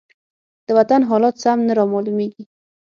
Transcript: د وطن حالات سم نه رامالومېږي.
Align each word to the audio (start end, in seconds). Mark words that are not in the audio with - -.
د 0.67 0.69
وطن 0.77 1.01
حالات 1.09 1.35
سم 1.43 1.59
نه 1.67 1.73
رامالومېږي. 1.79 2.43